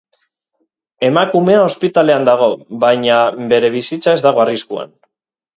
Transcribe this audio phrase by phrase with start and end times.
[1.09, 2.49] Emakumea ospitalean dago
[2.85, 3.21] baina
[3.53, 4.95] bere bizitza ez dago arriskuan.